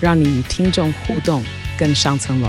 [0.00, 1.42] 让你与听众互动
[1.76, 2.48] 更上层楼。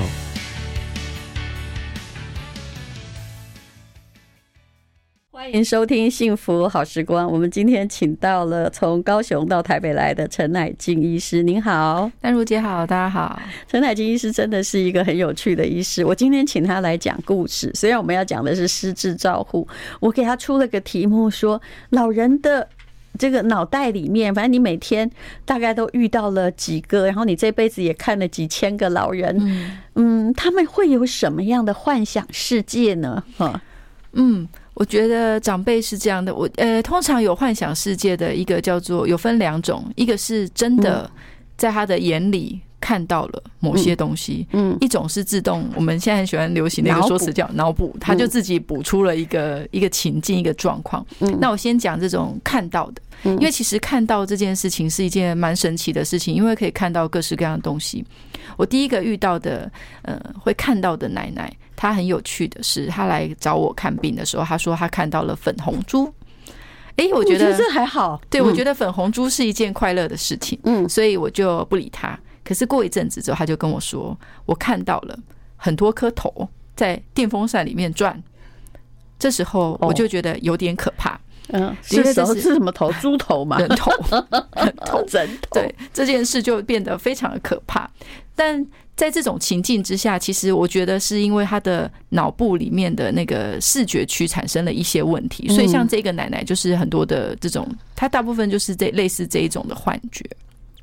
[5.31, 7.25] 欢迎收听《幸福好时光》。
[7.30, 11.41] 我们今天请到了从高雄到台北来的陈乃菁医师。
[11.41, 13.41] 您好，丹如姐好，大家好。
[13.67, 16.05] 陈乃菁医师真的是一个很有趣的医师。
[16.05, 19.67] 我今天请他来讲故事，虽然我们要讲的是失智照护，
[20.00, 22.67] 我给他出了个题目，说老人的
[23.20, 25.08] 这个脑袋里面，反正你每天
[25.46, 29.38] 大概都遇到了几个，然后你这辈子也看了几千个老人，
[29.94, 33.23] 嗯，他们会有什么样的幻想世界呢？
[33.38, 33.61] 哈，
[34.14, 34.48] 嗯。
[34.76, 41.11] 我觉得长辈是这样的，我呃，通常有幻想世界的一个叫做有分两种，一个是真的
[41.58, 51.05] 在他的眼里看到了某些东西，嗯，一种是自动，我们现在很喜欢流行的一个说辞叫脑补，他就自己补出了一个一个情境一个状况。
[51.39, 58.03] 那我先讲这种看到的，因为其实看到这件事情是一件蛮神奇的事情，因为可以看到各式各样的东西。
[58.58, 59.71] 我第一个遇到的，
[60.02, 61.52] 呃，会看到的奶奶。
[61.75, 66.14] 她很有趣的是，她来找我看病的时候，她说她看到了粉红猪。
[66.97, 68.19] 哎，我觉得这还好。
[68.30, 70.59] 对，我觉得粉红猪是一件快乐的事情。
[70.64, 72.19] 嗯，所以我就不理他。
[72.50, 75.16] 可是过一阵子之后，他就跟我说，我看到了
[75.55, 78.19] 很多颗头在电风扇里面转。
[79.19, 81.20] 这时候我就觉得有点可怕。
[81.50, 82.92] 嗯，是时候是什么头？
[82.94, 83.59] 猪头吗？
[83.59, 83.92] 人头，
[84.66, 85.61] 人头，人头。
[85.61, 87.88] 对，这件事就变得非常的可怕。
[88.36, 100.26] 但在这种情境之下，其实我觉得是因为他的脑部里面的那个视觉区产生了一些问题，所以像这个奶奶就是很多的这种，她大部分就是这类似这一种的幻觉。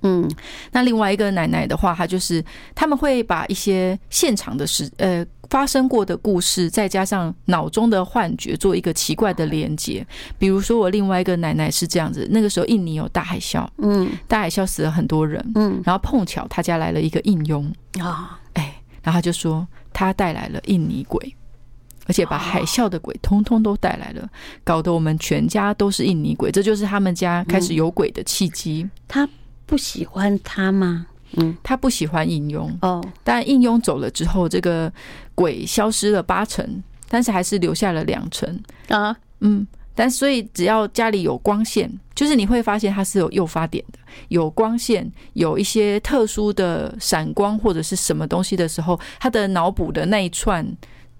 [0.06, 0.31] 嗯，
[0.72, 2.44] 那另外一个奶奶的话，她就是
[2.75, 5.27] 他们会把一些现场的事，呃。
[5.49, 10.05] 发生过的故事，再加上脑中的幻觉，做一个奇怪的连接。
[10.41, 18.75] 比如说，我另外一个奶奶是这样子：那个时候印尼有大海啸，嗯，大海啸死了很多人，嗯，然后碰巧他家来了一个印佣啊，哎，
[19.05, 21.37] 然后他就说他带来了印尼鬼，
[22.06, 24.28] 而且把海啸的鬼通通都带来了，
[24.65, 26.50] 搞得我们全家都是印尼鬼。
[26.50, 28.84] 这就是他们家开始有鬼的契机。
[29.06, 29.28] 他
[29.66, 31.06] 不喜欢他吗？
[31.38, 34.91] 嗯，他不喜欢应用哦，但应用走了之后，这个
[35.34, 39.15] 鬼消失了八成，但是还是留下了两成啊。
[39.41, 50.65] 嗯，但所以只要家里有光线，就是你会发现它是有诱发点的，有光线，有一些特殊的闪光或者是什么东西的时候，他的脑补的那一串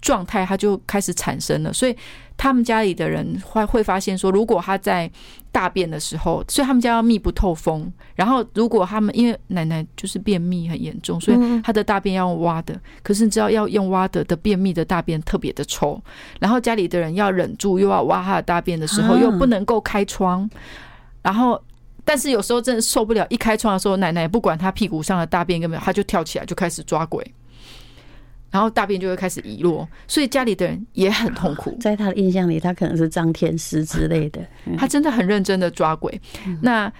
[0.01, 1.95] 状态，它就开始产生了，所以。
[2.39, 5.09] 他们家里的人会会发现说，如果他在
[5.51, 7.91] 大便的时候，所以他们家要密不透风。
[8.13, 12.79] 然后，如果他们因为奶奶就是便秘很严重，所以他的大便要用挖的。
[13.01, 15.99] 可是你知道，要用挖的的便秘的大便特别的臭。
[16.39, 20.47] 然后家里的人要忍住，又要挖他的大便的时候，又不能够开窗。
[21.23, 21.59] 然后，
[22.05, 27.25] 但是有时候真的受不了，一开窗的时候，奶奶不管他屁股上的大便有没有，他就跳起来就开始抓鬼。
[28.49, 31.77] 然后大便就会开始遗落，所以家里的人也很痛苦。
[31.81, 34.41] 在他的印象里，他可能是张天师之类的。
[34.77, 36.19] 他真的很认真的抓鬼。
[36.61, 36.91] 那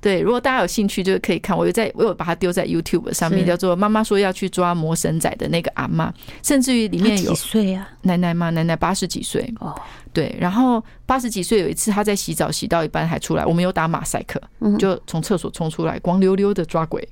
[0.00, 1.56] 对，如果大家有兴趣，就是可以看。
[1.56, 7.88] 我有在，我有把它丢在 YouTube 上面，叫做“妈妈说要去抓魔神仔”的那个阿妈，甚至于里面有几岁啊？
[8.02, 8.50] 奶奶吗？
[8.50, 9.74] 奶奶八十几岁哦。
[10.12, 14.38] 对，然后八十几岁有一次，他在洗澡洗到一半还出来，我们有打马赛克，
[14.78, 17.08] 就从厕所冲出来，光溜溜的抓鬼。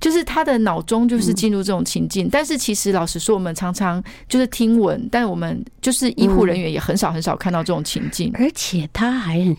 [0.00, 9.56] 就是他的脑中就是进入这种情境，但是其实老实说，我们常常就是听闻，但我们就是医护人员也很少很少看到这种情境，而且他还很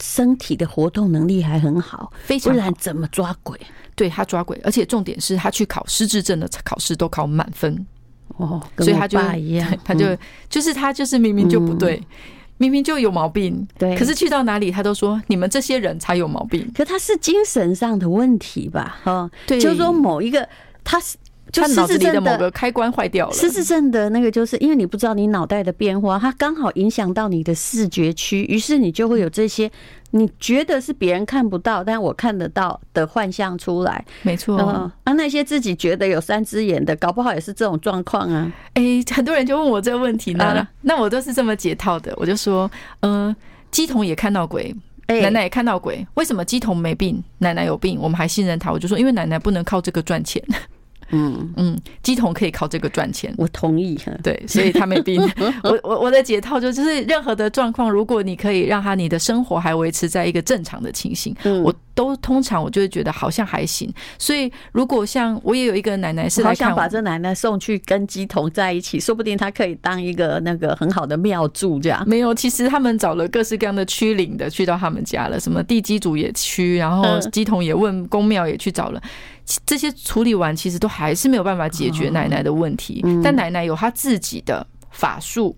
[0.00, 3.60] 身体的活动能力还很好，非常，不然怎么抓鬼？
[3.94, 7.86] 对，他抓鬼，而且重点是他去考失智症的考试都考满分。
[8.38, 9.18] 哦，所以他就
[9.84, 10.16] 他就
[10.48, 12.02] 就是他就是明明就不对。
[12.64, 16.66] 明明就有毛病，对，可是去到哪里他都说你们这些人才有毛病。
[16.74, 18.98] 可他是精神上的问题吧？
[19.04, 20.48] 哈，对，就是说某一个
[20.82, 20.98] 他
[21.62, 23.32] 是就脑子里的某个开关坏掉了。
[23.32, 29.70] 失智症的那个就是因为你不知道你脑袋的变化，它刚好影响到你的视觉区，于是你就会有这些。
[30.16, 34.56] 你觉得是别人看不到，但我看得到的幻象出来，没错。
[34.56, 38.52] 啊，那些自己觉得有三只眼的，搞不好也是这种状况啊。
[38.74, 42.70] 哎、欸，很多人就问我这个问题呢，那我都是这么解套的，我就说，
[43.00, 43.36] 嗯、呃，
[43.72, 44.72] 乩童也看到鬼，
[45.08, 48.70] 奶奶也看到鬼，为什么鸡童没病，奶奶有病，我们还信任他？
[48.70, 50.40] 我就说，因为奶奶不能靠这个赚钱。
[51.10, 53.98] 嗯嗯，鸡童可以靠这个赚钱，我同意。
[54.22, 55.20] 对，所以他没病。
[55.62, 63.92] 我我我的解套就就是，任何的状况，如果你可以让他你的生活还维持在一个正常的情形，我都通常我就会觉得好像还行。
[64.18, 72.02] 所以如果像我也有一个奶奶是来看，好想把这奶奶送去跟鸡童在一起，说不定他可以当一个那个很好的庙祝这样。
[72.06, 79.00] 没有，其实他们找了各式各样的区灵的去到他们家了，什么地基主也去，然后鸡童也问公庙也去找了。
[79.66, 83.04] 这些处理完，其实都还是没有办法解决奶奶的问题。
[83.22, 85.56] 但奶奶有她自己的法术，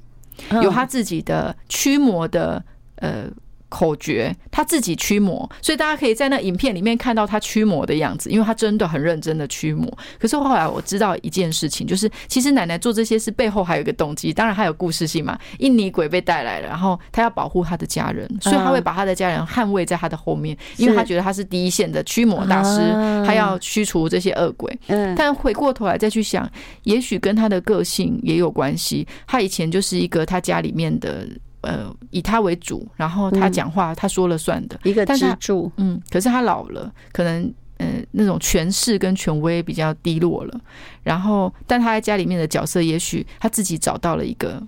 [0.62, 2.64] 有她自己的驱魔的
[2.96, 3.30] 呃。
[3.76, 9.86] 口诀，他自己驱魔，所以大家可以在那影片里面看到他驱魔的样子，因为他真的很认真的驱魔。
[10.18, 15.38] 可是后来我知道一件事情，就是其实奶奶做这些事背后还有一个动机，当然还有故事性嘛。
[15.58, 22.80] 印尼鬼被带来了，然后他要保护他的家人，所以他会把他的家人捍卫在他的后面，因为他觉得他是第一线的驱魔大师，
[23.26, 24.74] 他要驱除这些恶鬼。
[25.14, 26.50] 但回过头来再去想，
[26.84, 29.06] 也许跟他的个性也有关系。
[29.26, 31.28] 他以前就是一个他家里面的。
[31.66, 35.70] 呃，以他为主，然后他讲话他说了算的、嗯、一个支柱。
[35.78, 40.60] 嗯，可是他老了，可能呃那种权势跟权威比较低落了。
[41.02, 44.62] 然后，但他在家里面的角色，也许他自己找到了一个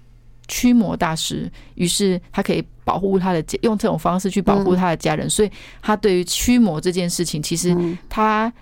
[0.49, 5.29] 驱魔大师，于是他可以保护他的家，用这种方式去保护他的家人。
[5.29, 5.51] 嗯、所以，
[5.81, 7.77] 他对于驱魔这件事情，其实
[8.09, 8.53] 他。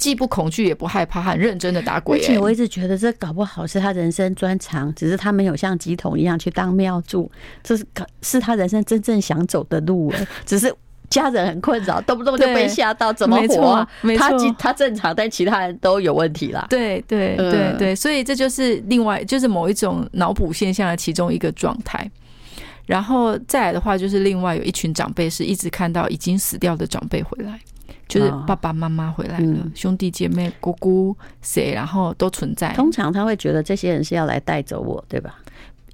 [0.00, 2.18] 既不恐惧也不害怕，很认真的打鬼。
[2.18, 7.30] 而且我一直觉得这搞不好是他人生专长，只是他没有像吉桶一样去当庙祝，
[7.62, 7.86] 这是
[8.22, 10.10] 是他人生真正想走的路。
[10.46, 10.74] 只是
[11.10, 13.86] 家人很困扰，动不动就被吓到，怎么活？
[14.16, 16.66] 他他正常，但其他人都有问题啦。
[16.70, 22.10] 对对对对，所以这就是另外就是某一种脑补现象的其中一个状态。
[22.86, 27.60] 然后再来的话，就是另外有一群长辈是一直看到已经死掉的长辈回来。
[28.10, 32.74] 就是爸爸妈妈回来了，嗯、兄弟姐妹、姑姑谁，然后都存在。
[32.74, 35.36] 通常他会觉得这些人是要来带走我，对吧？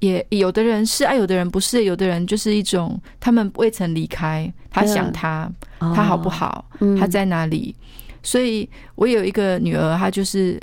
[0.01, 6.65] 也有的人是啊，有的人不是，有的人就是一种他们未曾离开，他想他，嗯、他好不好？
[6.79, 7.75] 哦、他在哪里？
[7.79, 7.85] 嗯、
[8.23, 10.61] 所以我有一个女儿，她就是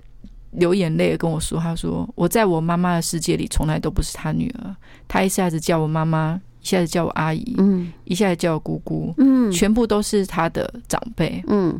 [0.51, 4.75] 流眼泪跟我说，她说我在我妈妈的世界里从来都不是她女儿，
[5.07, 6.39] 她一下子叫我妈妈。
[6.63, 11.79] 一下子叫我阿姨，嗯，一下子叫我姑姑，嗯，全部都是他的长辈，嗯。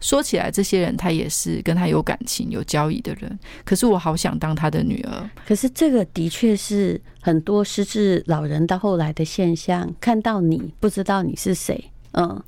[0.00, 3.38] 说起来，这些人他也是跟他有感情、有交易的人。
[3.66, 5.30] 可是我好想当他的女儿。
[5.46, 12.42] 可是这个的确是很多失智老人到后来的现象，看到你不知道你是谁，嗯。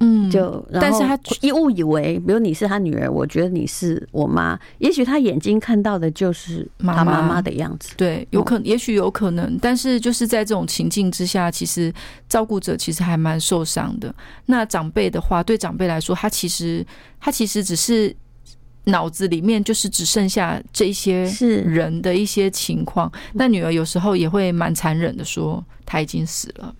[0.00, 7.94] 嗯，就但是他一误以为，比如你是他女儿，我觉得你是我妈，也许他眼睛看到的就是他妈妈的样子。
[7.96, 11.92] 对，有可能，也许有可能，但是就是在这种情境之下，其实
[12.28, 14.14] 照顾者其实还蛮受伤的。
[14.46, 16.86] 那长辈的话，对长辈来说，他其实
[17.18, 18.14] 他其实只是
[18.84, 21.24] 脑子里面就是只剩下这些
[21.66, 23.10] 人的一些情况。
[23.34, 26.72] 那女儿有时候也会蛮残忍的说，她已经死了，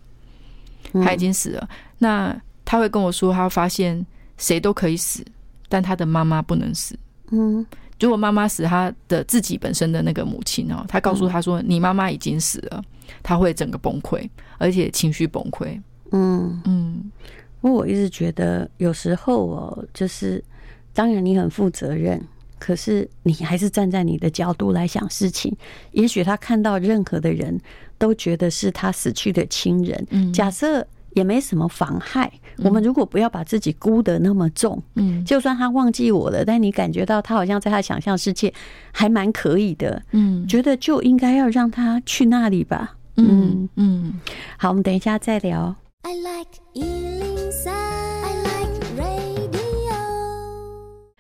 [1.04, 1.68] 她已经死了。
[1.98, 4.04] 那他会跟我说，他发现
[4.36, 5.24] 谁都可以死，
[5.70, 6.94] 但他的妈妈不能死。
[7.30, 7.64] 嗯，
[7.98, 12.84] 如果妈妈死，他的自己本身的那个母亲哦，他告诉他说：“你妈妈已经死了。”
[13.24, 14.28] 他会整个崩溃，
[14.58, 15.80] 而且情绪崩溃。
[16.12, 17.10] 嗯嗯，
[17.62, 20.44] 不过我一直觉得，有时候哦，就是
[20.92, 22.22] 当然你很负责任，
[22.58, 25.50] 可是你还是站在你的角度来想事情。
[25.92, 27.58] 也许他看到任何的人
[27.96, 30.06] 都觉得是他死去的亲人。
[30.10, 30.86] 嗯，假设。
[31.18, 32.30] 也没什么妨害。
[32.58, 38.52] 我们如果不要把自己估得那么重，嗯，就算他忘记我了，但你感觉到他好像在他想象世界
[38.92, 44.14] 还蛮可以的，嗯，觉得就应该要让他去那里吧，嗯嗯。
[44.56, 45.74] 好，我们等一下再聊。
[46.02, 46.54] I like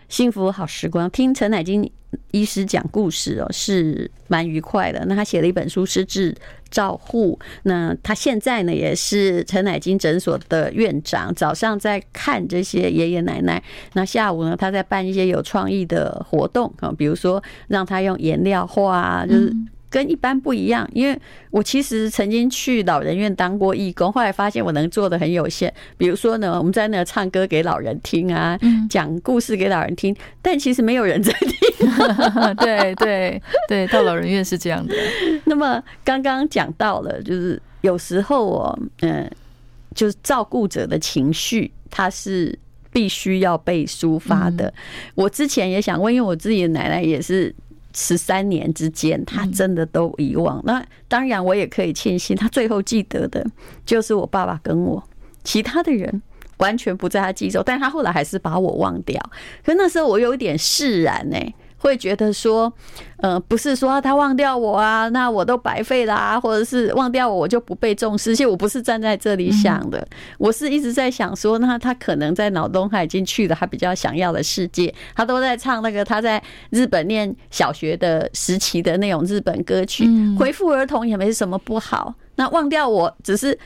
[0.08, 1.90] 幸福好时光，听陈乃金
[2.30, 5.04] 医师讲故事哦，是蛮愉快的。
[5.06, 6.34] 那他写了一本书《失智
[6.70, 11.34] 照护》，那他现在呢也是陈乃金诊所的院长。
[11.34, 13.62] 早上在看这些爷爷奶奶，
[13.92, 19.54] 那下午呢他在办一些有创意的活动啊，比如说让他用颜料画，就是。
[19.90, 21.18] 跟一般不一样，因为
[21.50, 25.72] 我其实曾经去老人院当过义工，后来发现我能做的很有限。
[25.96, 28.58] 比如说呢，我们在那唱歌给老人听啊，
[28.90, 31.50] 讲故事给老人听，但其实没有人在听。
[32.60, 34.94] 对对对，到老人院是这样的。
[35.46, 39.30] 那么刚刚讲到了，就是有时候哦，嗯，
[39.94, 42.58] 就是照顾者的情绪，他是
[42.92, 44.72] 必须要被抒发的。
[45.14, 47.54] 我之前也想问，因为我自己的奶奶也是。
[48.00, 50.62] 十三年之间，他真的都遗忘。
[50.64, 53.44] 那当然，我也可以庆幸，他最后记得的
[53.84, 55.02] 就是我爸爸跟我。
[55.42, 56.22] 其他的人
[56.58, 59.20] 完全不在他记忆中，但是他后来还是把我忘掉。
[59.64, 61.36] 可那时候我有点释然呢、
[61.78, 62.72] 会觉得说，
[63.18, 68.34] 呃，不是说他忘掉我啊，那我都白费啦、啊，或者是忘掉我，我就不被重视。
[68.34, 70.06] 其实我不是站在这里想的，
[70.38, 80.06] 我是一直在想说，那他可能在脑中他已经去了他比较想要的世界，他都在唱那个他在日本念小学的时期的那种日本歌曲，
[80.36, 82.14] 回复儿童也没什么不好。
[82.34, 83.58] 那忘掉我只是。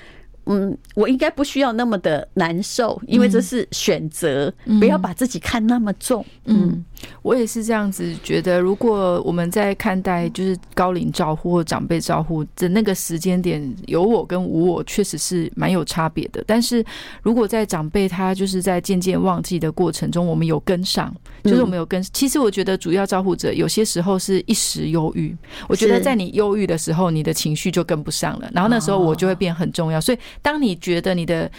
[0.47, 6.27] 嗯，我应该不需要那么的难受，因为这是选择，不要把自己看那么重。
[6.47, 6.85] 嗯，
[7.23, 8.61] 我也是这样子觉得。
[8.61, 16.43] 如果我们在看待就是高龄照护或长辈照护的那个时间点，有我跟无我，确实是蛮有差别的。
[16.47, 16.85] 但是
[17.23, 22.03] 如果在长辈他就是在渐渐忘记的过程中，我们有跟上，就是我们有跟。
[22.13, 25.37] 其实我觉得主要照护者有些时候是一时忧郁，
[25.69, 30.19] 我觉得在你忧郁的时候，你的情绪就跟不上了，然后那时候我就会变很重要，所以。
[30.41, 31.51] 当你觉得你的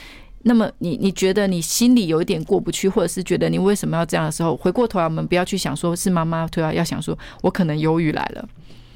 [0.43, 8.50] 那么你你觉得你心里有一点过不去，或者是觉得你为什么要这样的时候，回过头来我们不要去想说是妈妈对啊，要想说我可能忧郁来了，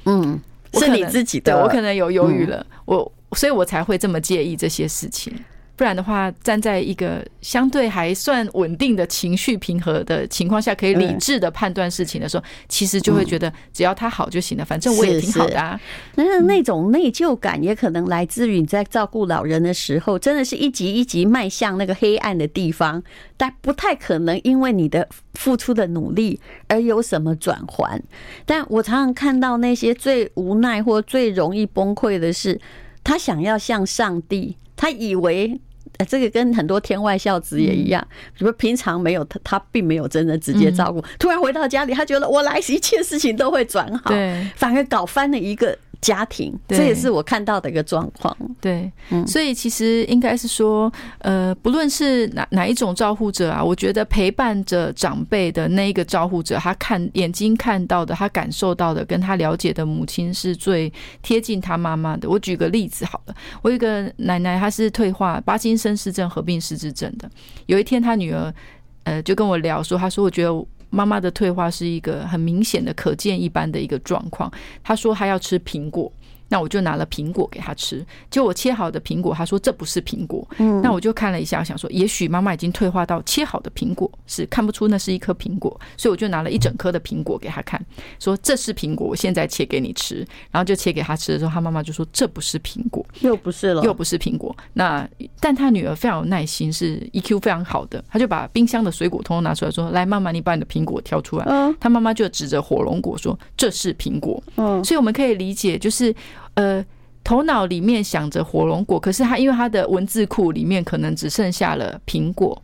[0.04, 0.38] 嗯，
[0.74, 5.32] 是你自己的，对，我可能有忧郁了，我所以我才会这么介意这些事情。
[5.78, 15.80] 不然的话，站在一个相对还算稳定的情绪平和的情况下，可以理智的判断事情的时候，其实就会觉得只要他好就行了，反正我也挺好的啊。
[16.16, 23.00] 但是那种内疚感也可能来自于你在照顾老人的时候，真的是一级一级迈向那个黑暗的地方，
[23.36, 28.02] 但不太可能因为你的付出的努力而有什么转换。
[28.44, 32.60] 但我常常看到那些最无奈或最容易崩溃的是，
[33.04, 35.60] 他想要向上帝，他以为。
[36.06, 44.10] 这个跟很多天外孝子也一样，比如平常没有他，他并没有真的直接照顾，突然回到家里，他觉得我来一 切事情都会转好，
[44.56, 45.76] 反而搞翻了一个。
[46.00, 48.36] 家庭，这也是我看到的一个状况。
[48.60, 48.90] 对，
[49.26, 62.28] 所以其实应该是说，呃，不论是哪哪一种照护者啊，我觉得陪伴着长辈的那一个照护者，他看眼睛看到的，他感受到的，跟他了解的母亲是最贴近他妈妈的。
[62.28, 67.28] 我举个例子好了，我有一个奶奶，她是退化巴金森氏症合并失智症的。
[67.66, 68.54] 有一天，她女儿
[69.02, 70.66] 呃就跟我聊说，她说我觉得。
[70.90, 74.50] 妈妈的退化是一个很明显的、可见一般的一个状况。
[74.82, 76.10] 她说她要吃苹果。
[76.48, 80.46] 那我就拿了苹果给他吃，就我切好的苹果，他说这不是苹果。
[80.58, 87.84] 嗯，那我就看了一下，我想说，也许妈妈已经退化到切好的苹果是看不出那是一颗苹果，所以我就拿了一整颗的苹果给他看，
[88.18, 90.26] 说这是苹果，我现在切给你吃。
[90.50, 94.56] 然后就切给他吃的时候，他妈妈就说这不是苹果，又不是了，又不是苹果。
[94.72, 95.06] 那
[95.40, 106.14] 但他女儿非常有耐心，是 EQ 非常好的，他就把冰箱的水果通通拿出来说：“来，妈妈，你把你的苹果挑出来。”嗯，他妈妈就指着火龙果说：“这是苹果。”嗯，所以我们可以理解就是。
[106.54, 106.84] 呃，
[107.22, 112.60] 头脑里面想着火龙果，可是他因为他的文字库里面可能只剩下了苹果，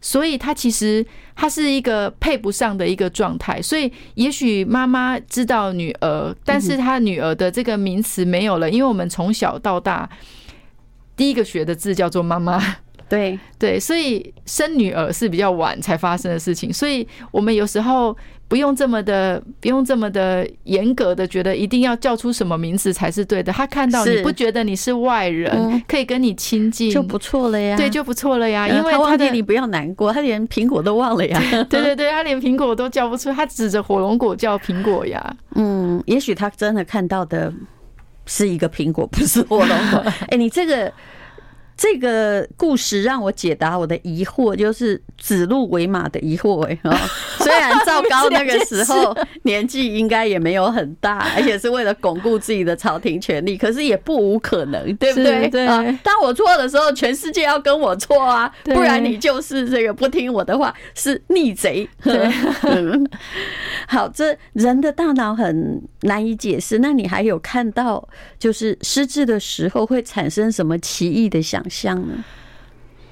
[0.00, 1.04] 所以他其实
[1.36, 3.60] 他是一个配不上的一个状态。
[3.60, 10.08] 所以也许妈妈知道女儿，但是他女儿的这个名词没有了，因为我们从小到大
[11.16, 12.62] 第一个学的字叫做妈妈。
[13.08, 23.52] 对对，所以生女儿是比较晚才发生的事情，所以我们有时候不用这么的，不用这么的严格的觉得一定要叫出什么名字才是对的。
[23.52, 28.68] 他看到你不觉得你是外人，可以跟你亲近就不错了呀，对，就不错了呀。
[28.68, 31.40] 因为他忘记你不要难过，他连苹果都忘了呀。
[31.70, 35.36] 对对对，他连苹果都叫不出，他指着火龙果叫苹果呀。
[35.54, 37.52] 嗯，也许他真的看到的
[38.26, 40.04] 是一个苹果，不是火龙果。
[40.28, 40.92] 哎，你这个。
[41.78, 46.64] 这个故事让我解答我的疑惑，就是指鹿为马的疑惑。
[46.66, 46.76] 哎，
[47.38, 55.48] 虽然赵高那个时候 年纪应该也没有很大，而且是为了巩固自己的朝廷权力，可是也不无可能，对不对？
[55.48, 55.66] 对。
[56.02, 61.88] 当我错的时候，全世界要跟我错啊，不然你就是这个不听我的话，是逆贼。
[62.02, 62.28] 对。
[63.86, 66.80] 好，这人的大脑很难以解释。
[66.80, 68.06] 那你还有看到，
[68.36, 72.24] 就是失智的时候会产生什么奇异的想像呢？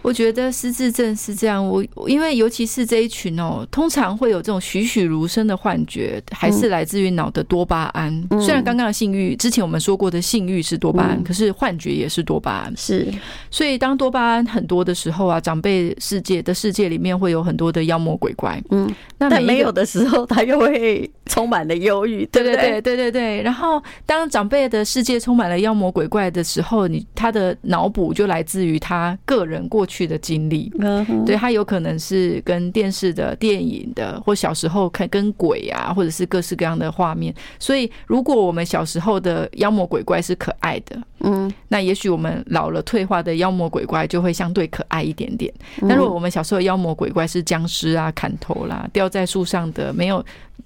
[0.07, 8.25] 我觉得失智症是这样，我因为尤其是这一群哦，通常会有这种栩栩如生的幻觉，还是来自于脑的多巴胺。
[8.41, 12.73] 虽然刚刚的性欲，之前我们说过的性欲是多巴胺，可是幻觉也是多巴胺。
[12.77, 13.13] 是，
[13.51, 18.63] 所以当多巴胺很多的时候啊，长辈世界的世界里面会有很多的妖魔鬼怪。
[18.71, 22.25] 嗯，那但没有的时候，他又会充满了忧郁。
[22.31, 23.43] 对对对对对对。
[23.43, 29.96] 然后当长辈的世界充满了妖魔鬼怪的时候，你他的脑补就来自于他个人过去。
[29.97, 30.71] 趣的经历。
[30.81, 37.35] 嗯，对，他有可能是跟电视的、电影的，或小时候看跟鬼啊，或者是各式各样的画面。
[37.59, 45.53] 所以，如果我们小时候的妖魔鬼怪是可爱的，嗯，那也许我们老了退化的妖魔鬼怪就会相对可爱一点点。
[45.89, 50.23] 但如果我们小时候妖魔鬼怪是僵尸啊、砍头啦、吊在树上的、没有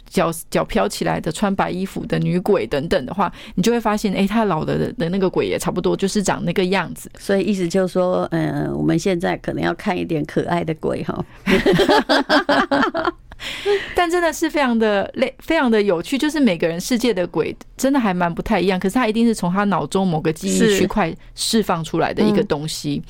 [0.09, 7.11] 脚脚飘起来的、穿白衣服的女鬼等等的话，你就会发现，哎，她老的的那个鬼也差不多就是长那个样子。
[7.19, 11.25] 所以意思就是说，嗯，我们现在可能要看一点可爱的鬼哈。
[13.95, 16.19] 但真的是非常的累，非常的有趣。
[16.19, 23.03] 就是每个人世界的鬼真的还蛮不太一样，可是他一定是从他脑中某个记忆区块释放出来的一个东西。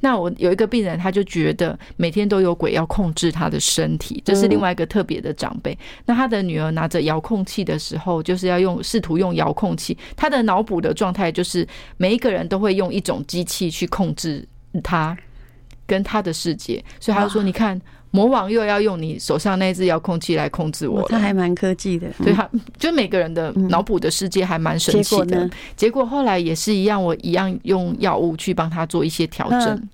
[0.00, 5.76] 那我有一个病人，他就觉得每天都有鬼要控制他的身体，这是另外一个特别的长辈。
[6.06, 11.66] 那他的女儿拿着遥控器的时候，就是要用试图用遥控器，他的脑补的状态就是
[11.96, 14.46] 每一个人都会用一种机器去控制
[14.84, 15.16] 他
[15.84, 17.80] 跟他的世界，所以他就说：“你看。”
[18.10, 22.08] 魔王又要用你手上那只遥控器来控制我，他还蛮科技的。
[22.24, 22.48] 对，他
[22.78, 25.48] 就每个人的脑补的世界还蛮神奇的。
[25.76, 29.88] 结果后来也是一样，我一样用药物去帮他做一些调整。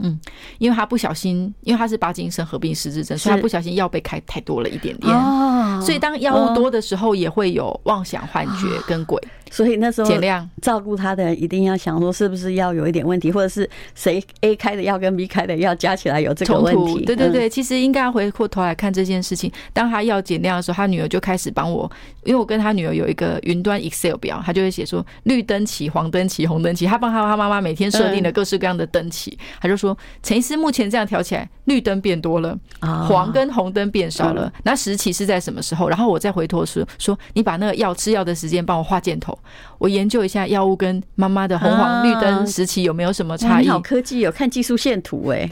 [0.00, 0.16] 嗯，
[0.58, 5.12] 因为他不小心，因为他是巴金森合并失智症，所以他不小心药被开太多了一点点。
[5.12, 9.20] 哦，所以当药物多的时候，也会有妄想、幻觉跟鬼。
[9.50, 17.04] 所以那时候减量照顾他的人一定要想说，是不是要有一点问题，或者是谁 A 开的药跟 B 开的药加起来有这个问题？
[17.04, 19.50] 对对对，其实应该要回过头来看这件事情。
[19.72, 21.90] 当他要减量的时候，他女儿就开始帮我，
[22.24, 26.86] 因为我跟他女儿有一个云端 Excel 表，他就会写说绿灯期、黄灯期、红灯期。
[26.86, 29.96] 他帮他他妈妈每天设定了各式各样的灯期，他就说。
[30.22, 34.52] 陈医师目前这样调起来，绿灯变多了，黄跟红灯变少了。
[34.64, 35.88] 那时期是在什么时候？
[35.88, 39.37] 然后我再回头说说，你把那个药吃药的时间帮我画箭头，
[39.78, 43.64] 我研究一下药物跟妈妈的红黄绿灯时期有没有什么差异。
[43.64, 45.48] 你好科技，有看技术线图哎，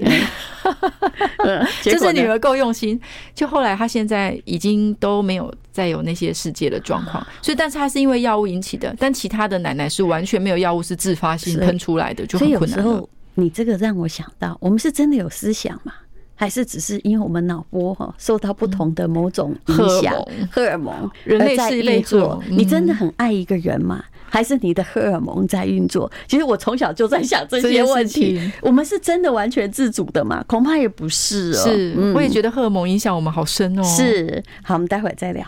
[1.83, 3.00] 就 是女儿够用心。
[3.35, 13.09] 就后来她现在已经都没有再有那些世界的状况，所以但是她是因为药物引起的，但其他的奶奶是完全没有药物，是自发性喷出来的，就很困难了。
[13.35, 15.93] 你这个让我想到，我们是真的有思想吗？
[16.37, 20.14] 还是只是因为我们脑波哈受到不同的某种影响，
[20.53, 22.40] 荷尔蒙人类在运作？
[22.49, 24.05] 你真的很爱一个人吗？
[24.29, 26.11] 还是你的荷尔蒙在运作？
[26.29, 28.53] 其实我从小就在想这些问题。
[28.61, 30.44] 我们是真的完全自主的吗？
[30.46, 31.64] 恐怕也不是哦。
[31.64, 33.83] 是，我也觉得荷尔蒙影响我们好深哦。
[33.83, 35.46] 是，好，我们待会儿再聊。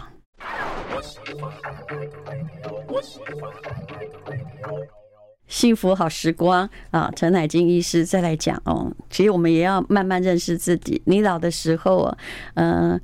[5.48, 8.92] 幸福好时光啊，陈乃金医师再来讲哦。
[9.11, 11.00] 其实我们也要慢慢认识自己。
[11.06, 12.18] 你老的时候啊，
[12.54, 13.00] 嗯，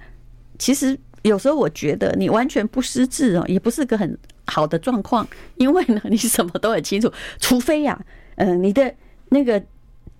[0.59, 5.27] 其实有时候我觉得你完全不识字哦，也不是个很好的状况。
[5.57, 7.99] 因为呢，你什么都很清楚，除非呀，
[8.37, 8.95] 嗯，你的
[9.31, 9.61] 那个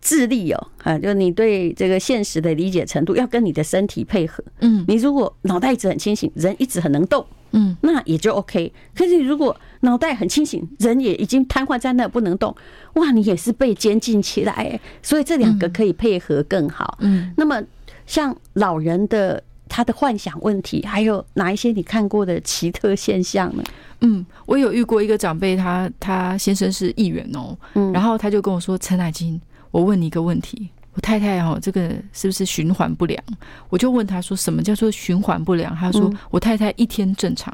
[0.05, 4.45] 智力哦，啊，就你对这个现实的理解程度要跟你的身体配合。
[4.61, 7.25] 嗯，你如果脑袋一直很清醒，人一直很能动。
[7.53, 8.71] 嗯，那也就 OK。
[8.95, 12.55] 可是如果脑袋很清醒，人也已经瘫痪在那不能动，
[12.97, 14.79] 哇，你也是被监禁起来。
[15.03, 16.99] 所以这两个可以配合更好。
[17.01, 17.63] 嗯，那么
[18.07, 23.63] 像老人的他的幻想问题，还有哪一些你看过的奇特现象呢？
[24.01, 29.41] 嗯，我有遇过一个长辈，他他先生是议员哦，嗯，然后他就跟我说：“陈乃菁，
[29.75, 33.21] 我问你一个问题。”我太太哦，这个是不是循环不良？
[33.69, 37.53] 我就问他说：“什么叫做循环不良？”他说：“我太太一天正常，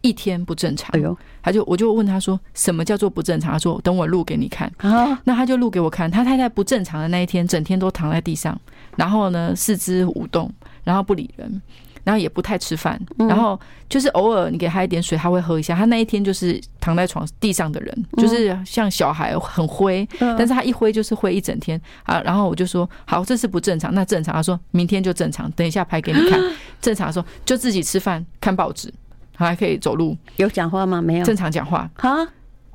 [0.00, 6.10] 一天不正常。”哎呦，他就我就问他说：“什么叫做不正常？”他说：“等我录给你看。”啊，那他就录给我看。
[6.10, 8.58] 他太太不正常的那一天，整天都躺在地上，
[8.96, 10.50] 然后呢，四肢舞动，
[10.82, 11.60] 然后不理人。
[12.04, 15.74] 然后也不太吃饭，然后就是偶尔你给他一点水，他会喝一下。
[15.74, 22.20] 他那一天就是躺在床地上的人，就是像小孩很灰，但是他一灰就是灰一整天啊。
[22.22, 24.34] 然后我就说好，这是不正常，那正常。
[24.34, 26.40] 他说明天就正常，等一下拍给你看。
[26.80, 28.92] 正常说就自己吃饭、看报纸，
[29.36, 30.16] 还可以走路。
[30.36, 31.00] 有讲话吗？
[31.00, 31.24] 没有。
[31.24, 32.26] 正常讲话啊，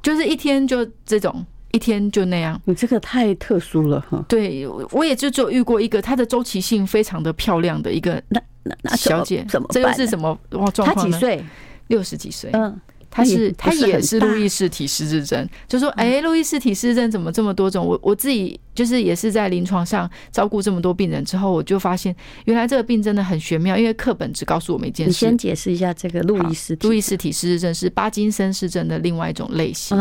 [0.01, 1.45] 就是一天就这种。
[1.71, 4.23] 一天就那样，你这个太特殊了哈。
[4.27, 10.37] 对，我也就只有遇过一个，她的周期性非常的漂亮的一个那那那小姐，怎么这又是什么
[10.73, 11.11] 状况呢？
[11.11, 11.45] 她几岁？
[11.87, 12.49] 六十几岁。
[12.53, 12.79] 嗯。
[13.17, 17.83] 他是他也是路易斯体失智症，就说哎，路易斯体失智症怎么这么多种？
[17.83, 25.09] 我我自己就是也是在临床上照顾这么多病人之后，我就发现原来这个病真的很玄妙，因为课本只告诉我们一件事。
[25.09, 29.97] 你先解释一下这个路易氏路易氏体失智症是巴金森氏症的另外一种类型，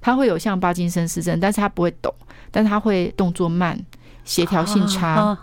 [0.00, 2.14] 它会有像巴金森氏症，但是它不会抖，
[2.52, 3.76] 但是它会动作慢，
[4.24, 5.36] 协调性差。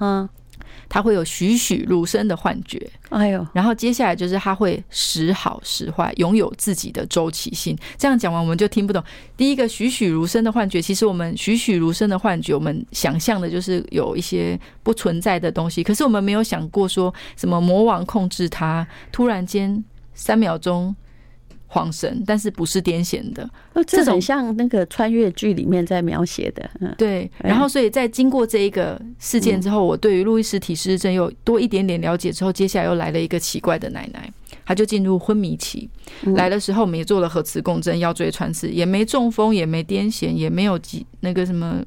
[0.89, 2.89] 他会有栩栩如生的幻觉。
[3.09, 7.77] 哎呦，然后接下来就是他会时好时坏，拥有自己的周期性。
[7.97, 9.03] 这样讲完我们就听不懂。
[9.35, 20.95] 第一个栩栩如生的幻觉，其实我们栩栩如生的幻觉，我们想象的就是有一些不存在的东西，可是我们没有想过说什么魔王控制他，突然间三秒钟。
[21.69, 23.49] 恍神，但是不是癫痫的，
[23.85, 26.69] 这种像那个穿越剧里面在描写的。
[26.79, 27.29] 嗯，对。
[27.39, 34.31] 然后，所以在经过这一个事件之后，我对于路易斯体失智症又多一点点了解之后，接下来又来了一个奇怪的奶奶，
[34.65, 35.89] 她就进入昏迷期。
[36.35, 41.83] 来的时候，我们也做了核磁共振、腰椎穿刺，也没中风，也没癫痫，也没有几那个什么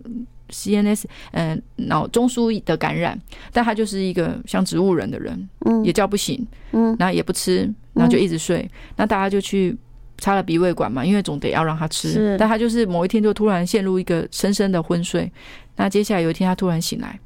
[0.51, 3.19] CNS，嗯，脑中枢的感染，
[3.51, 7.73] 但她就是一个像植物人的人，嗯，也叫不醒，嗯，然后也不吃。
[7.93, 9.77] 然后就一直睡，那大家就去
[10.19, 12.37] 插了鼻胃管嘛，因为总得要让他吃。
[12.39, 15.31] 但他就是某一天就突然陷入一个深深的昏睡。
[15.77, 17.19] 那接下来有一天他突然醒来，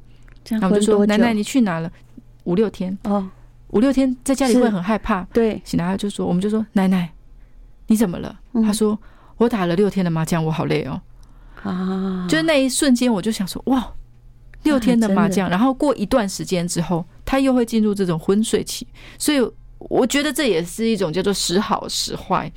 [0.49, 1.91] 然后我们就说：“奶奶，你去哪了？”
[2.45, 3.29] 五六天哦，
[3.69, 5.23] 五六天在家里会很害怕。
[5.33, 7.11] 对，醒来他就说：“我们就说奶奶，
[7.87, 8.97] 你怎么了？”他说
[9.37, 11.01] ：“我打了六天的麻将，我好累哦。”
[11.63, 13.93] 啊，就是那一瞬间，我就想说：“哇，
[14.63, 18.87] 六天的麻将。”然后过一段时间之后，他又会进入这种昏睡期，
[19.19, 19.45] 所以。
[19.89, 22.51] 我觉得这也是一种叫做时好时坏，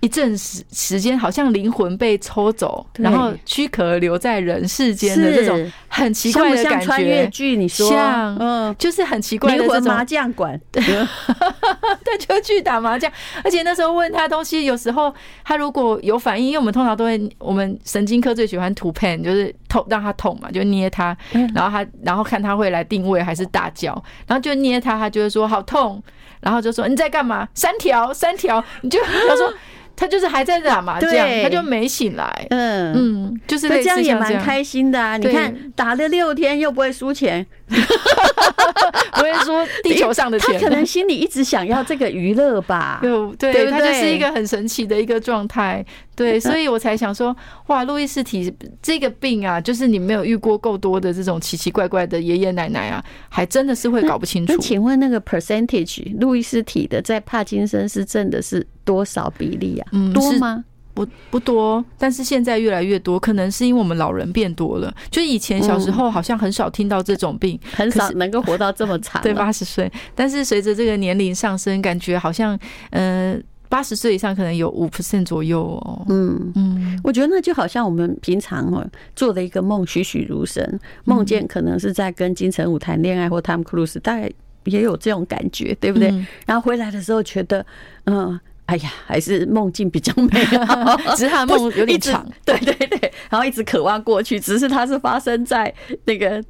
[0.00, 6.70] 一阵时时间好像灵魂被抽走，然后躯壳留在人世间的这种很奇怪的感觉。
[6.78, 13.10] 像穿越剧，你说像嗯，就是很奇怪的这种麻将馆， 对，他就去打麻将。
[13.42, 15.12] 而且那时候问他东西，有时候
[15.44, 21.16] 他如果有反应，因为我们通常都会，我们神经科最喜欢涂 pen，就是痛让他痛嘛，就捏他，
[21.54, 23.92] 然后他然后看他会来定位还是大叫，
[24.26, 26.02] 然后就捏他，他就会说好痛。
[26.38, 27.48] 然后就说你在干嘛？
[27.54, 29.52] 三条三条，你就他说
[29.96, 31.10] 他就是还在打麻将，
[31.42, 32.46] 他就没醒来。
[32.50, 35.16] 嗯嗯，就是这样也蛮开心的啊！
[35.16, 37.44] 你看打了六天又不会输钱，
[39.16, 40.54] 不会说地球上的钱。
[40.54, 43.00] 他可能心里一直想要这个娱乐吧？
[43.38, 45.84] 对对，他就是一个很神奇的一个状态。
[46.14, 48.50] 对，所以我才想说，哇，路易斯体
[48.80, 54.52] 这个病啊，就是你没有遇过够多的这种奇奇怪怪的爷爷奶奶啊，还真的是会搞不清楚。
[54.52, 59.88] 那请问那个 percentage 路易斯体的在帕金森氏症的是多少比例啊？
[59.92, 60.64] 嗯，多吗？
[60.96, 64.92] 不不多，但是现在越来越多，可能是因为我们老人变多了。
[65.10, 69.92] 就以前小时候好像很少听到这种病，很少能够活到这么长，对，八十岁。
[70.14, 72.58] 但是随着这个年龄上升，感觉好像
[72.90, 73.40] 嗯。
[73.68, 76.06] 八十岁以上可能有五 percent 左右哦。
[76.08, 80.64] 嗯嗯，我觉得那就好像我们平常哦做的一个梦，栩栩如生，
[81.04, 84.30] 梦见可能是在跟金城武谈恋爱，或汤姆克鲁斯，大概
[84.66, 86.14] 也有这种感觉，对不对？
[86.46, 87.66] 然后回来的时候觉得，
[88.04, 95.72] 嗯，哎呀，还是梦境比较美好， 只是他的梦有点长， 对对对，然后一直渴望过去，只是它是发生在
[96.04, 96.42] 那个。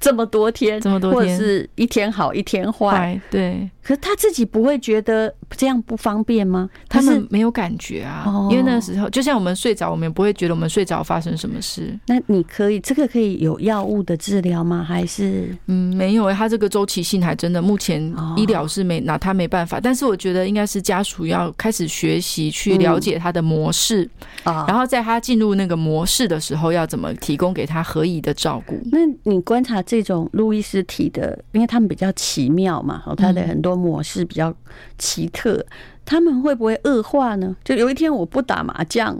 [0.00, 3.66] 这么多天，这么多天，或者是一天好一天坏，对。
[3.84, 6.68] 可是他自己不会觉得这样不方便吗？
[6.88, 11.96] 他们没有感觉啊，因为那个时候就像我们睡着，我们也不会觉得我们睡着发生什么事。
[12.06, 14.82] 那你可以这个可以有药物的治疗吗？
[14.82, 18.02] 还是嗯，没有，他这个周期性还真的目前
[18.36, 19.78] 医疗是没拿他没办法。
[19.78, 24.08] 但是我觉得应该是家属要开始学习去了解他的模式
[24.44, 28.80] 啊，然后在他进入那个模式的时候，要怎么提供给他合宜的照顾。
[28.90, 34.54] 那你观察这种路易斯体的，因为他们比较奇妙嘛，他的很多模式比较
[34.98, 35.64] 奇特，
[36.04, 37.56] 他们会不会恶化呢？
[37.64, 39.16] 就有一天我不打麻将，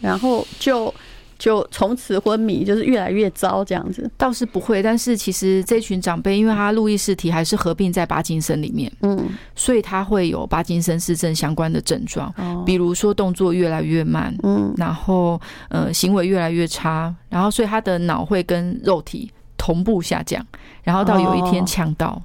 [0.00, 0.92] 然后就。
[1.38, 4.10] 就从此昏迷，就是越来越糟这样子。
[4.16, 9.16] 倒是不会，但是其实这群长辈，因为他路易斯体还是合并在巴金森里面，嗯，
[9.54, 12.34] 所以他会有巴金森氏症相关的症状，
[12.66, 20.44] 比如说动作越来越慢，嗯，然后呃行为越来越差，然后所以他的脑会跟肉体同步下降，
[20.82, 22.20] 然后到有一天呛到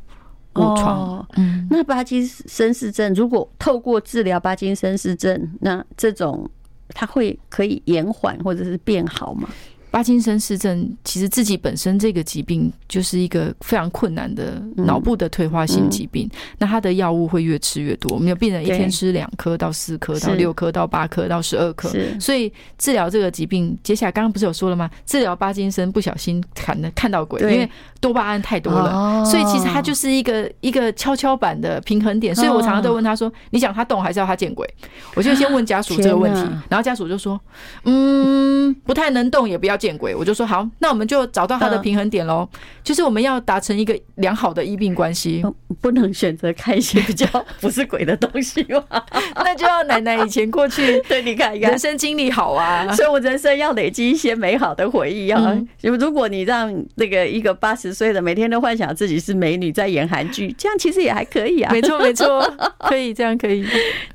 [0.55, 1.27] 卧床。
[1.37, 6.49] 嗯，那巴金森氏症如果透过治疗巴金森氏症，那这种。
[6.95, 9.49] 它会可以延缓或者是变好吗？
[9.93, 16.27] 巴金森氏症其实自己本身这个疾病就是一个非常困难的脑部的退化性疾病。
[16.57, 21.91] 那他的药物会越吃越多，我们有病人一天吃两颗到四颗到六颗到八颗到十二颗。
[22.19, 24.89] 所以治疗这个疾病，接下来刚刚不是有说了吗？
[25.05, 27.69] 治疗巴金森不小心看的看到鬼，因为
[28.01, 29.23] 多巴胺太多了。
[29.23, 32.35] 所以其实它就是一个一个跷跷板的平衡点。
[32.35, 34.67] 所以我常常都问他说：“你想他动还是要他见鬼？”
[35.13, 37.39] 我就先问家属这个问题，然后家属就说
[37.85, 42.47] ：“嗯，不太能动，也不要。”见鬼，我就说好，那我们就找到他的平衡点喽，
[42.81, 45.43] 就是我们要达成一个良好的医病关系，
[45.81, 47.27] 不能选择看一些比较
[47.59, 49.03] 不是鬼的东西吗？
[49.43, 55.53] 那就要奶奶以前过去 对你看一看，人生经历好啊，所以我人生要累积一些美好的回忆啊。
[55.81, 61.73] 如果你让那个一个八十岁的每天都幻想自己是美女在演韩剧，这样其实也还可以啊。
[61.73, 62.41] 没错， 没错，
[62.79, 63.65] 可以这样可以。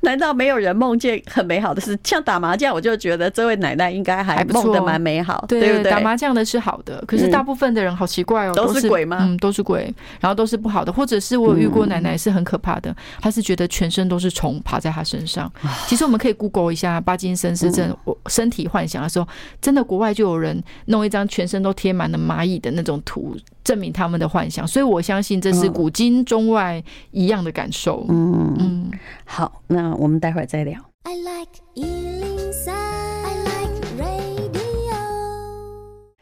[0.01, 1.97] 难道没有人梦见很美好的事？
[2.03, 5.91] 像打麻将，我就觉得这位奶奶应该还梦得蛮美好，对不对？
[5.91, 9.17] 打麻将的是好的，可是大部分的人好奇怪哦，都是鬼吗？
[9.21, 15.51] 嗯，都是鬼，然后都是不好的，或者是我有遇过奶奶是很可怕的，她是觉得全身都是虫爬在她身上。
[15.87, 19.27] 其实我们可以 Google 一下巴金森氏症，我身体幻想的时候，
[19.61, 24.67] 真的国外就有人弄一张全身都贴满了蚂蚁的那种图，证明他们的幻想。
[24.67, 28.05] 所以我相信这是古今中外一样的感受。
[28.09, 28.91] 嗯嗯，
[29.25, 30.79] 好，那我们待会儿再聊。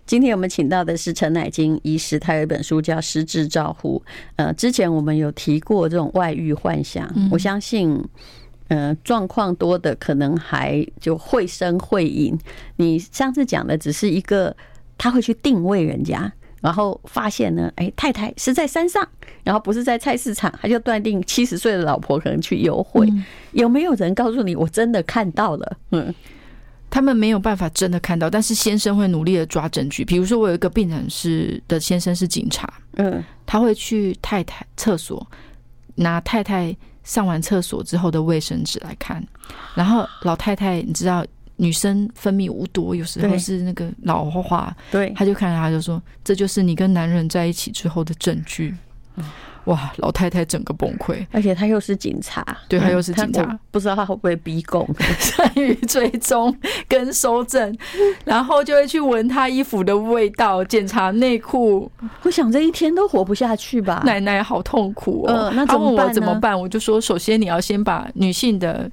[0.07, 4.01] 今天我们请到的是陈乃菁医师，他有一本书叫《失智照护》。
[4.37, 8.01] 呃，之前我们有提过这种外遇幻想，我相信，
[8.69, 12.39] 呃，状况多的可能还就会声会影。
[12.77, 14.55] 你上次讲的只是一个，
[14.97, 19.05] 他会去定位人家，然后发现呢，哎，太太是在山上，
[19.43, 23.05] 然后不是在菜市场，他就断定七十岁的老婆可能去幽会。
[23.51, 25.77] 有没有人告诉你，我真的看到了？
[25.91, 26.15] 嗯。
[26.97, 30.03] 他们没有办法真的看到，但是先生会努力的抓证据。
[30.03, 35.23] 比如说，我有一个病人是的先生是警察，嗯，他会去太太厕所
[35.93, 39.23] 拿太太上完厕所之后的卫生纸来看，
[39.75, 41.23] 然后老太太，你知道
[41.57, 48.75] 女生分泌无多，有时候是那个老化，对，他就看着他就说，这就是你跟男人在一起之后的证据。
[49.67, 54.87] 哇，老太太整个崩溃，而且她又是警察，对，她又是警察，不知道她会不会逼供，
[55.19, 56.53] 善于追踪
[56.87, 57.77] 跟搜证，
[58.25, 61.91] 然后就会去闻她衣服的味道，检查内裤。
[62.23, 65.33] 我想这一天都活不下去吧，奶奶好痛苦哦。
[65.33, 68.89] 呃、那她问我怎么办，我就说，首先你要先把女性的。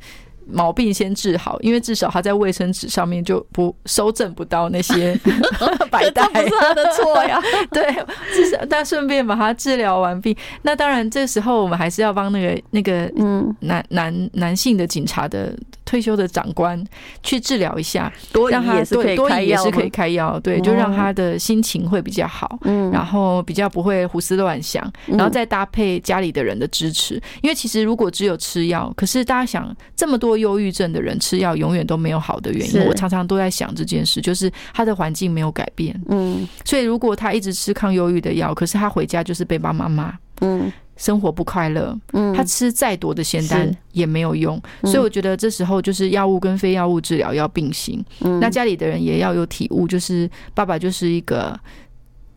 [0.47, 5.19] 毛病先治好，因为至少他在卫生纸上面就不收正不到那些
[5.91, 7.41] 白带，不是他的错呀。
[7.73, 7.93] 对，
[8.33, 10.37] 至少但顺便把他治疗完毕。
[10.63, 16.83] 那当然，这时候我们还是要帮那个那个嗯男男男性的警察的退休的长官
[17.23, 30.34] 去治疗一下，多疑也是可以开药，是可以开药，对，就让他的心情会比较好，嗯，然后比较不会胡思乱想，然后再搭配家里的人的支持，因为其实如果只有吃药，可是大家想这么多。
[30.37, 35.99] 忧郁症的人吃药永远都没有好的原因，我常常都在想这件事，就是他的环境没有改变。
[36.09, 44.61] 嗯，所以如果他一直吃抗忧郁的药，可是他回家就是被爸妈骂，嗯，生活不快乐，嗯，他吃再多的仙丹也没有用。
[44.83, 48.05] 所以我觉得这时候就是药物跟非药物治疗要并行。
[48.21, 51.59] 嗯，那家里的人也要有体悟，就是爸爸就是一个。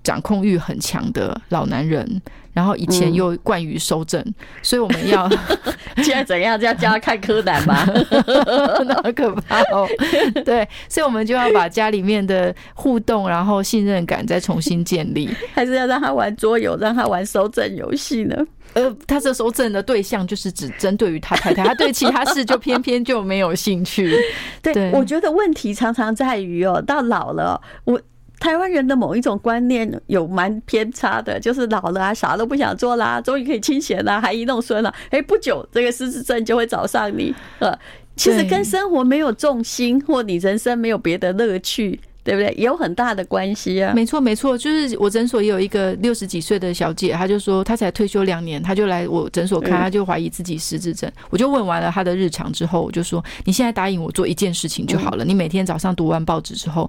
[0.04, 2.22] 掌控欲很强的老男人，
[2.54, 4.34] 然后以前又惯于收证，嗯、
[4.64, 5.30] 所以我们要
[6.04, 6.60] 现在怎样？
[6.62, 7.86] 要叫他看柯南吗？
[8.86, 9.88] 那好可怕哦！
[10.46, 18.36] 对，所以我们就要把家里面的互动，然后信任感再重新建立，还是要让他玩桌游，让他玩收证游戏呢？
[18.74, 24.16] 呃，他这收证的对象就是只针对于他太太，他对其他事就偏偏就没有兴趣。
[24.62, 28.00] 对，对我觉得问题常常在于哦，到老了我。
[28.39, 37.34] 台湾人的某一种观念有蛮偏差的，就是老了啊，啥都不想做啦，终于可以清闲啦，还一弄孙了，哎，不久这个失智症就会找上你。
[37.60, 37.78] 呃，
[38.15, 42.54] 其实跟生活没有重心，或你人生没有别的乐趣，对不对？
[42.56, 43.91] 也有很大的关系啊。
[43.95, 51.12] 没错，没错，就是我诊所也有一个六十几岁的小姐，她就说她才退休两年，她就来我诊所看，她就怀疑自己失智症。
[51.32, 56.88] 我就问完了她的日常之后，我就说你现在答应我做一件事情就好了，你每天早上读完报纸之后。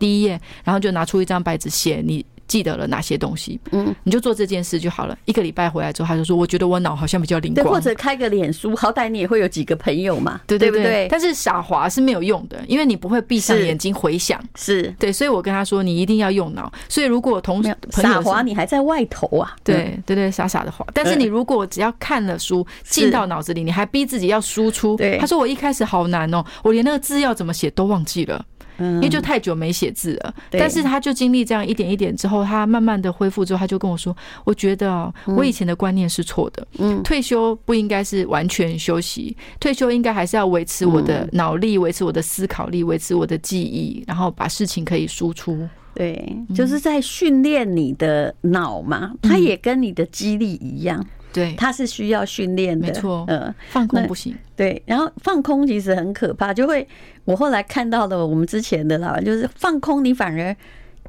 [0.00, 5.16] 第一页，然后就拿出一张白纸写你记得了哪些东西，嗯，你就做这件事就好了。
[5.24, 11.06] 一个礼拜回来之后，他就说：“我觉得我脑好像比较灵光。”或者开个脸书，好歹你也会有几个朋友嘛，对对不对？
[11.08, 14.42] 但是傻滑是没有用的，因为你不会闭上眼睛回想。
[14.56, 19.54] 是对，所以我跟他说：“你一定要用脑。”所以如果同时傻滑，你还在外头啊？
[19.62, 20.84] 对对对，傻傻的滑。
[20.92, 24.96] 但是你如果只要看了书进到脑子里，你还逼自己要输出。
[24.96, 28.44] 对，他说我一开始好难哦，我连那个字要怎么写都忘记了。
[28.80, 45.68] 因为就太久没写字了，但是他就经历这样一点一点之后，他慢慢的恢复之后，他就跟我说：“我觉得我以前的观念是错的，嗯，退休不应该是完全休息，退休应该还是要维持我的脑力，维持我的思考力，维持我的记忆，然后把事情可以输出。
[45.94, 53.24] 对，就是在训练你的脑嘛，它也跟你的肌力一样。”对，它是需要训练的，没错。
[53.28, 54.36] 嗯，放空不行。
[54.56, 56.86] 对，然后放空其实很可怕，就会
[57.24, 60.56] 我后来看到了我们之前的老人，就是放空你反而。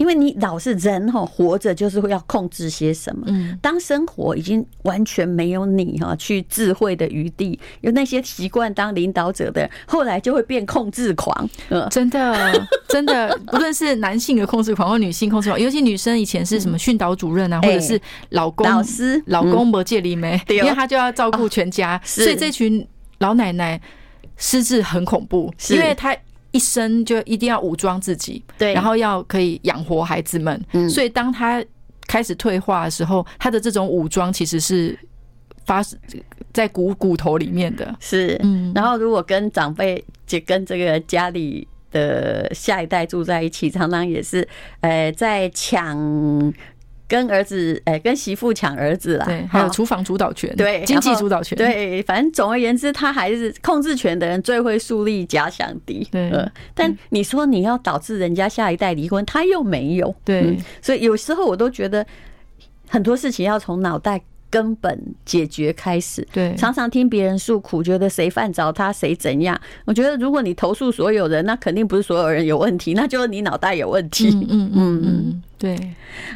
[0.01, 3.23] 因为你老是人哈，活着就是会要控制些什么。
[3.27, 11.47] 嗯，当生活已经完全没有你哈去智慧的余地，有那些习惯当领导者的，后来就会变控制狂。
[11.69, 22.83] 嗯，真的，真的，不论是男性的控制狂或女性控制狂，尤其女生以前是什么训导主任啊，或者是老公、老师、老公不借里没，因为他就要照顾全家，所以这群
[23.19, 23.79] 老奶奶
[24.35, 26.17] 失智很恐怖，因为他。
[26.51, 30.61] 一生就一定要武装自己，对，然后要可以养活孩子们。
[30.73, 31.63] 嗯，所以当他
[32.07, 34.97] 开始退化的时候，他的这种武装其实是
[35.65, 35.81] 发
[36.53, 37.95] 在骨骨头里面的。
[37.99, 38.71] 是，嗯。
[38.75, 44.47] 然后如果跟长辈，就跟这个家里的下一代住在一起，常常也是，
[44.81, 46.53] 呃，在抢。
[47.12, 56.50] 跟儿子，哎、欸，跟媳妇抢儿子啦，对，还有厨房主导权，对，经济主导权，对，反正总而言之，他还是控制权的人最会树立假想敌，对、呃。
[56.74, 60.58] 但你说你要导致人家下一代离婚，他又没有，对、嗯。
[60.82, 62.06] 所以有时候我都觉得
[62.88, 66.53] 很多事情要从脑袋根本解决开始，对。
[66.55, 69.59] 常常听别人诉苦，觉得谁犯着他，谁怎样。
[69.85, 74.29] 我觉得如果你投诉所有人，那肯定不是所有人有问题， 那就是你脑袋有问题。
[74.29, 75.43] 嗯嗯嗯 嗯。
[75.57, 75.77] 对，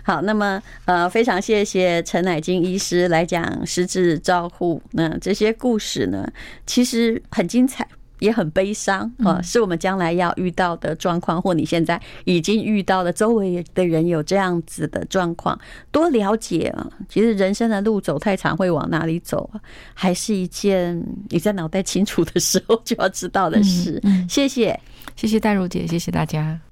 [0.03, 4.79] 好，那么呃，非常谢谢陈乃金医师来讲失智照护。
[4.91, 6.31] 那这些故事呢，
[6.67, 7.87] 其实很精彩，
[8.19, 15.59] 也很悲伤啊，是我们将来要遇到的状况，或你现在已经遇到了周围的人有这样子的状况，
[15.91, 16.87] 多了解啊。
[17.09, 19.59] 其实人生的路走太长，会往哪里走啊？
[19.93, 24.01] 还是一件你在脑袋清楚的时候就要知道的事。
[24.29, 24.79] 谢谢，
[25.15, 26.59] 谢谢淡如姐，谢谢大家。